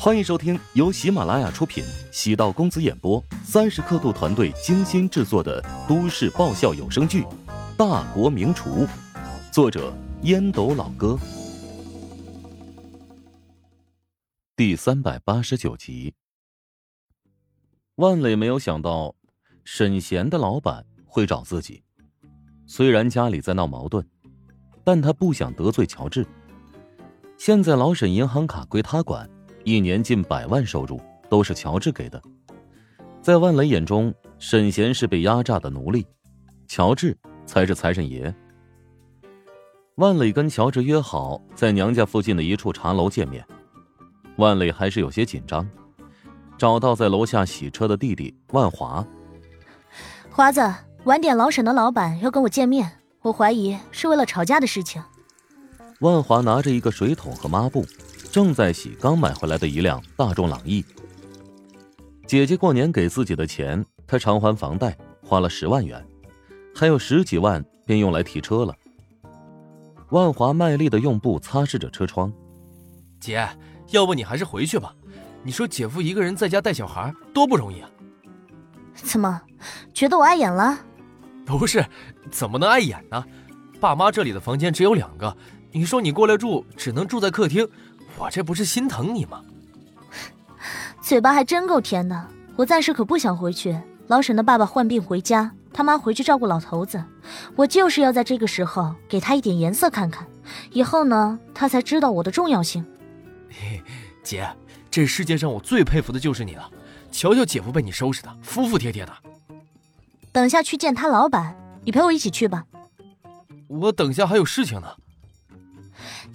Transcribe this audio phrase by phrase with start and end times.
[0.00, 7.22] 欢迎收听由喜马拉雅出品、喜道公子演播、三十刻度团队精心制作的都市爆笑有声剧
[7.76, 8.86] 《大国名厨》，
[9.52, 9.92] 作者
[10.22, 11.18] 烟斗老哥，
[14.54, 16.14] 第三百八十九集。
[17.96, 19.16] 万磊没有想到，
[19.64, 21.82] 沈贤的老板会找自己。
[22.68, 24.06] 虽然家里在闹矛盾，
[24.84, 26.24] 但他不想得罪乔治。
[27.36, 29.28] 现在老沈银行卡归他管。
[29.64, 32.20] 一年近百万收入都是乔治给的，
[33.20, 36.06] 在万磊眼中，沈贤是被压榨的奴隶，
[36.66, 38.34] 乔治才是财神爷。
[39.96, 43.44] 万磊跟乔治约好在娘家附近的一处茶楼见面，
[44.36, 45.68] 万磊还是有些紧张，
[46.56, 49.04] 找到在楼下洗车的弟弟万华。
[50.30, 50.72] 华子，
[51.04, 55.02] 晚点老沈的老板要跟我见面，我怀疑是为了吵架的事情。
[56.00, 57.84] 万华拿着一个水桶和抹布。
[58.38, 60.84] 正在洗刚买回来的一辆大众朗逸。
[62.24, 66.06] 姐姐过年给自己的钱，她偿还房贷花了十万元，
[66.72, 68.72] 还有十几万便用来提车了。
[70.10, 72.32] 万华卖力的用布擦拭着车窗。
[73.18, 73.44] 姐，
[73.90, 74.94] 要不你还是回去吧。
[75.42, 77.90] 你说姐夫一个人在家带小孩多不容易啊。
[78.94, 79.42] 怎么，
[79.92, 80.78] 觉得我碍眼了？
[81.44, 81.84] 不是，
[82.30, 83.24] 怎么能碍眼呢？
[83.80, 85.36] 爸妈这里的房间只有两个，
[85.72, 87.68] 你说你过来住，只能住在客厅。
[88.18, 89.42] 我这不是心疼你吗？
[91.00, 92.28] 嘴巴还真够甜的。
[92.56, 93.78] 我暂时可不想回去。
[94.08, 97.02] 老沈的爸爸患病回家，他妈回去照顾老头子。
[97.54, 100.26] 我就是要在这个时候给他一点颜色看看，
[100.72, 102.84] 以后呢，他才知道我的重要性。
[104.22, 104.48] 姐，
[104.90, 106.68] 这世界上我最佩服的就是你了。
[107.12, 109.12] 瞧瞧姐夫被你收拾的服服帖帖的。
[110.32, 112.64] 等下去见他老板，你陪我一起去吧。
[113.68, 114.88] 我等下还有事情呢。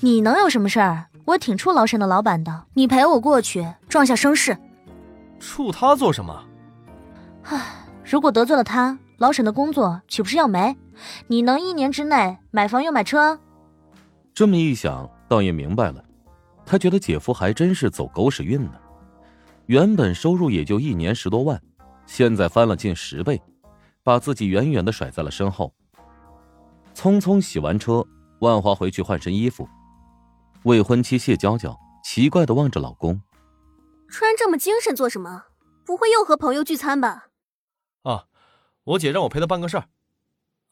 [0.00, 1.06] 你能有什么事儿？
[1.24, 4.56] 我挺怵老沈的老板的，你陪我过去，壮下声势。
[5.40, 6.44] 怵他做什么？
[7.44, 7.60] 唉，
[8.04, 10.76] 如果得罪了他，老沈的工作岂不是要没？
[11.28, 13.38] 你能一年之内买房又买车？
[14.34, 16.04] 这么一想，倒也明白了。
[16.64, 18.72] 他觉得姐夫还真是走狗屎运呢。
[19.66, 21.60] 原本收入也就一年十多万，
[22.06, 23.40] 现在翻了近十倍，
[24.02, 25.72] 把自己远远的甩在了身后。
[26.94, 28.04] 匆匆洗完车，
[28.40, 29.68] 万华回去换身衣服。
[30.64, 33.20] 未婚妻谢娇娇奇怪的望着老公，
[34.08, 35.44] 穿这么精神做什么？
[35.84, 37.28] 不会又和朋友聚餐吧？
[38.02, 38.26] 啊，
[38.84, 39.88] 我姐让我陪她办个事儿。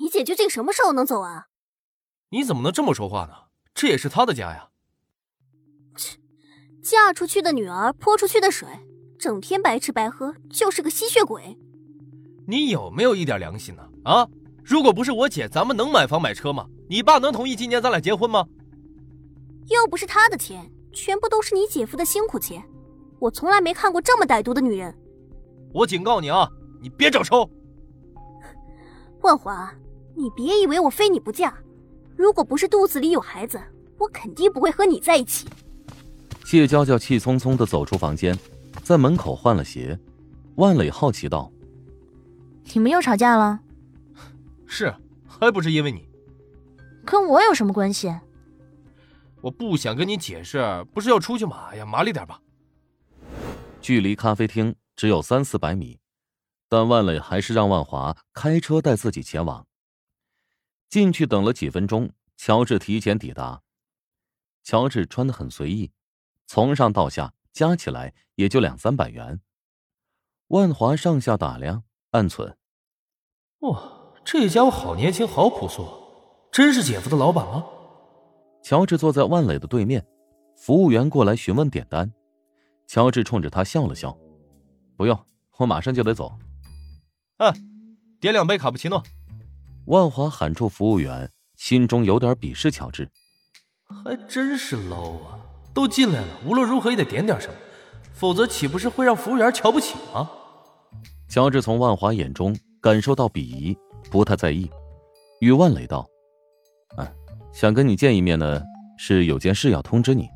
[0.00, 1.46] 你姐究竟什么时候能走啊？
[2.30, 3.34] 你怎么能这么说话呢？
[3.74, 4.70] 这也是她的家呀。
[5.96, 6.18] 切，
[6.82, 8.68] 嫁出去的女儿泼出去的水，
[9.18, 11.56] 整天白吃白喝就是个吸血鬼。
[12.48, 13.88] 你有没有一点良心呢？
[14.04, 14.26] 啊，
[14.64, 16.66] 如果不是我姐，咱们能买房买车吗？
[16.88, 18.46] 你爸能同意今年咱俩结婚吗？
[19.68, 22.62] 又不是他的钱，全部都是你姐夫的辛苦钱。
[23.18, 24.94] 我从来没看过这么歹毒的女人。
[25.72, 26.48] 我警告你啊，
[26.80, 27.48] 你别找抽。
[29.22, 29.72] 万华，
[30.14, 31.54] 你别以为我非你不嫁。
[32.14, 33.60] 如果不是肚子里有孩子，
[33.98, 35.48] 我肯定不会和你在一起。
[36.44, 38.38] 谢娇娇气匆匆的走出房间，
[38.82, 39.98] 在门口换了鞋。
[40.54, 41.50] 万磊好奇道
[42.72, 43.60] ：“你们又吵架了
[44.66, 44.94] ？”“是，
[45.26, 46.08] 还不是因为你。
[47.04, 48.14] ”“跟我有什么关系？”
[49.42, 51.68] 我不想跟你解释，不是要出去吗？
[51.70, 52.40] 哎呀，麻利点吧。
[53.80, 56.00] 距离咖啡厅只有三四百米，
[56.68, 59.66] 但万磊还是让万华开车带自己前往。
[60.88, 63.62] 进去等了几分钟，乔治提前抵达。
[64.64, 65.92] 乔治穿的很随意，
[66.46, 69.40] 从上到下加起来也就两三百元。
[70.48, 72.54] 万华上下打量，暗忖：
[73.60, 75.86] 哇，这家伙好年轻，好朴素，
[76.50, 77.64] 真是姐夫的老板吗？
[78.66, 80.04] 乔治坐在万磊的对面，
[80.56, 82.12] 服务员过来询问点单，
[82.88, 84.18] 乔治冲着他笑了笑
[84.98, 85.16] ：“不用，
[85.58, 86.36] 我马上就得走。
[87.38, 87.54] ”“哎，
[88.18, 89.00] 点两杯卡布奇诺。”
[89.86, 93.08] 万华喊住服务员，心中有点鄙视乔治。
[94.04, 95.38] 还真是 low 啊！
[95.72, 97.54] 都进来了，无论如何也得点点什么，
[98.12, 100.28] 否则岂不是会让服务员瞧不起吗？
[101.28, 103.78] 乔治从万华眼中感受到鄙夷，
[104.10, 104.68] 不太在意，
[105.38, 106.04] 与万磊道。
[107.56, 108.62] 想跟你见一面呢，
[108.98, 110.28] 是有件事要通知你。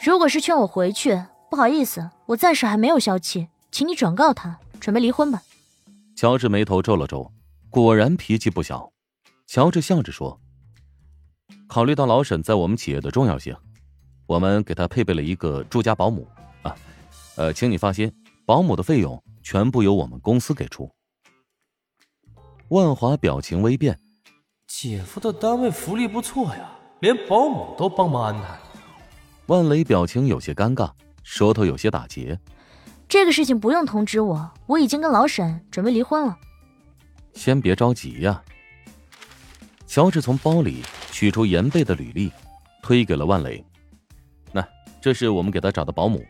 [0.00, 1.20] 如果是劝我回去，
[1.50, 5.42] 不好意思，我暂时还没有消气，请你转告他，准备离婚吧。
[6.14, 7.32] 乔治眉头皱了皱，
[7.70, 8.92] 果然脾气不小。
[9.48, 10.40] 乔治笑着说
[11.66, 13.56] ：“考虑到老沈在我们企业的重要性，
[14.28, 16.24] 我们给他配备了一个住家保姆
[16.62, 16.72] 啊，
[17.34, 18.08] 呃，请你放心，
[18.46, 20.88] 保姆的费用全部由我们公司给出。”
[22.70, 23.98] 万华表情微变。
[24.72, 26.70] 姐夫的单位福利不错呀，
[27.00, 28.56] 连保姆都帮忙安排。
[29.46, 30.88] 万雷表情有些尴尬，
[31.24, 32.38] 舌头有些打结。
[33.08, 36.38] 这个事情不用通知我，我已经跟老沈准备离婚了。
[37.34, 38.40] 先别着急呀。
[39.88, 42.32] 乔治从包里取出严贝的履历，
[42.80, 43.62] 推给了万磊。
[44.52, 44.64] 那
[45.00, 46.24] 这是我们给他找的保姆，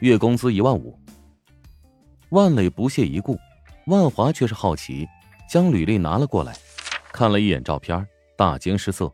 [0.00, 0.98] 月工资一万五。
[2.30, 3.38] 万磊不屑一顾，
[3.86, 5.06] 万华却是好奇，
[5.46, 6.56] 将履历拿了过来，
[7.12, 8.06] 看了一眼照片，
[8.36, 9.12] 大惊失色。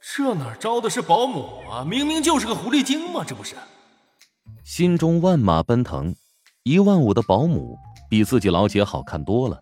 [0.00, 1.84] 这哪招的是保姆啊？
[1.84, 3.24] 明明就是个狐狸精嘛！
[3.26, 3.54] 这不是？
[4.64, 6.14] 心中万马奔腾，
[6.62, 7.76] 一万五的保姆
[8.08, 9.60] 比自己老姐好看多了，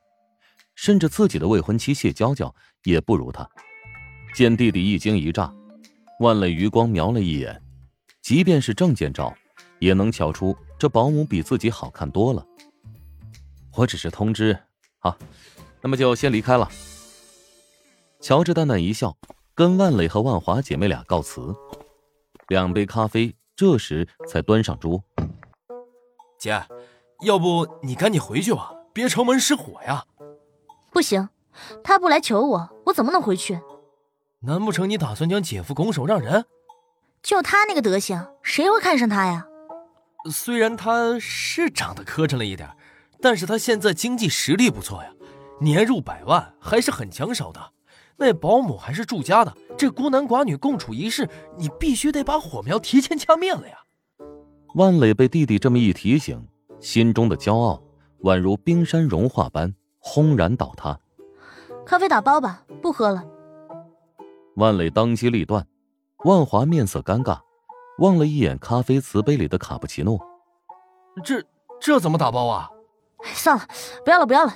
[0.77, 2.55] 甚至自己的未婚妻谢娇娇
[2.85, 3.49] 也不如她。
[4.35, 5.53] 见弟弟一惊一乍，
[6.21, 7.61] 万磊余光瞄了一眼，
[8.23, 9.35] 即便是证件照，
[9.81, 12.47] 也能瞧出这保姆比自己好看多了。
[13.75, 14.57] 我只是通知，
[15.01, 15.17] 啊，
[15.81, 16.71] 那么就先离开了。
[18.21, 19.17] 乔治淡淡一笑，
[19.55, 21.55] 跟万磊和万华姐妹俩告辞。
[22.49, 25.03] 两杯咖啡这时才端上桌。
[26.39, 26.63] 姐，
[27.23, 30.05] 要不你赶紧回去吧，别城门失火呀！
[30.91, 31.29] 不行，
[31.85, 33.61] 他不来求我，我怎么能回去？
[34.41, 36.45] 难不成你打算将姐夫拱手让人？
[37.23, 39.47] 就他那个德行，谁会看上他呀？
[40.31, 42.69] 虽然他是长得磕碜了一点。
[43.21, 45.11] 但是他现在经济实力不错呀，
[45.61, 47.73] 年入百万还是很抢手的。
[48.19, 53.79] 那保姆还是住家的，这孤男寡女共处一室，你必须得把火苗提前掐灭了呀！
[54.75, 56.47] 万磊被弟弟这么一提醒，
[56.81, 57.81] 心中的骄傲
[58.23, 60.99] 宛如冰山融化般轰然倒塌。
[61.87, 63.25] 咖啡打包吧，不喝了。
[64.57, 65.67] 万磊当机立断，
[66.25, 67.39] 万华面色尴尬，
[67.99, 70.19] 望了一眼咖啡瓷杯里的卡布奇诺。
[71.25, 71.43] 这
[71.81, 72.69] 这怎么打包啊？
[73.25, 73.65] 算了，
[74.05, 74.53] 不要了，不要了。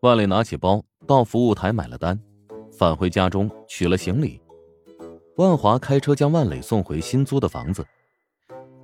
[0.00, 2.18] 万磊拿起包，到服务台买了单，
[2.78, 4.40] 返回家中取了行李。
[5.36, 7.84] 万华开车将万磊送回新租的房子。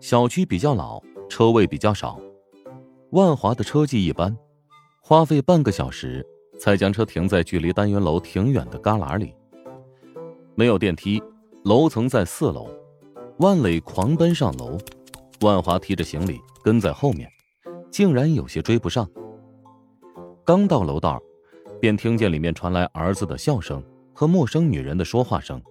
[0.00, 2.18] 小区比较老，车位比较少。
[3.10, 4.36] 万华的车技一般，
[5.00, 6.26] 花费半个小时
[6.58, 9.32] 才将车停在距离单元楼挺远的旮旯里。
[10.56, 11.22] 没有电梯，
[11.64, 12.68] 楼层在四楼。
[13.38, 14.76] 万磊狂奔上楼，
[15.40, 17.30] 万华提着行李跟在后面。
[17.90, 19.08] 竟然有些追不上。
[20.44, 21.22] 刚到楼道，
[21.80, 25.62] 便听见里面传来儿子的笑声和陌生女人的说话声。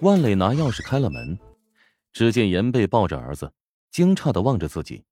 [0.00, 1.38] 万磊拿钥匙开了门，
[2.12, 3.50] 只见严贝抱着儿子，
[3.90, 5.02] 惊诧的望着自己。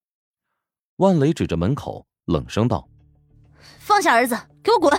[0.96, 2.88] 万磊指着门口，冷声道
[3.80, 4.92] ：“放下儿子，给我滚！”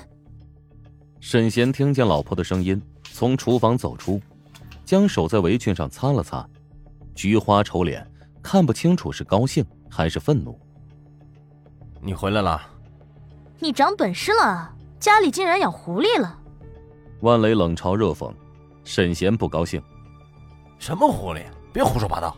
[1.20, 4.22] 沈贤听见老婆的声音，从厨房走出，
[4.86, 6.48] 将手在围裙上擦了擦，
[7.16, 8.06] 菊花丑脸，
[8.42, 10.60] 看不清楚是高兴还是愤怒。
[12.02, 12.62] 你回来了，
[13.60, 16.38] 你长本事了，家里竟然养狐狸了。
[17.22, 18.32] 万雷冷嘲热讽，
[18.84, 19.82] 沈贤不高兴。
[20.80, 21.44] 什么狐狸？
[21.74, 22.36] 别胡说八道！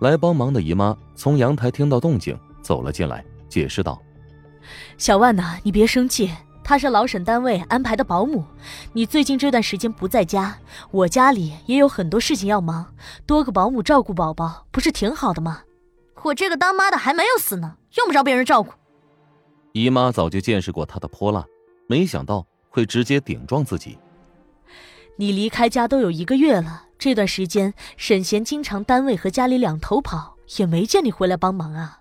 [0.00, 4.00] 来帮忙的姨妈从阳台听到动静走了进来，解释道
[4.98, 6.30] ：“小万呐，你别生气，
[6.62, 8.44] 她是老沈单位安排的保姆。
[8.92, 10.58] 你最近这段时间不在家，
[10.90, 12.86] 我家里也有很多事情要忙，
[13.24, 15.62] 多个保姆照顾宝宝，不是挺好的吗？
[16.24, 18.72] 我这个当妈的还没有死呢。”用不着别人照顾。
[19.76, 21.44] 姨妈早就见识过他的泼辣，
[21.86, 23.98] 没想到会直接顶撞自己。
[25.16, 32.00] 你离开家都有一个月了，这段时间沈贤经常单位和家里两头跑，也没见你回来帮忙啊。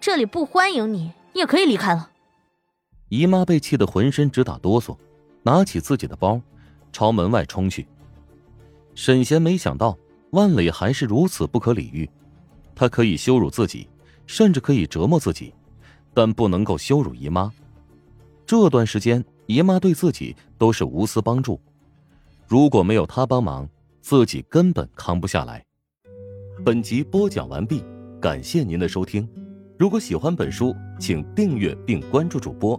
[0.00, 2.10] 这里不欢迎你，你也可以离开了。
[3.08, 4.98] 姨妈被气得浑身直打哆嗦，
[5.44, 6.40] 拿起自己的包，
[6.92, 7.86] 朝门外冲去。
[8.96, 9.96] 沈贤没想到
[10.32, 12.10] 万磊还是如此不可理喻，
[12.74, 13.88] 他可以羞辱自己。
[14.26, 15.54] 甚至可以折磨自己，
[16.18, 17.48] 但不能够羞辱姨妈。
[18.44, 21.60] 这段时间，姨妈对自己都是无私帮助，
[22.48, 23.68] 如果没有她帮忙，
[24.00, 25.64] 自己根本扛不下来。
[26.64, 27.84] 本集播讲完毕，
[28.20, 29.28] 感谢您的收听。
[29.78, 32.76] 如果喜欢本书，请订阅并关注主播。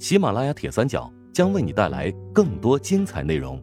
[0.00, 3.62] 喜马拉雅铁三角将为你带来更多精彩内容。